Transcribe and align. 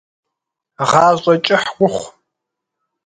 Гъащӏэ 0.89 1.33
кӏыхь 1.45 1.69
ухъу. 1.85 2.07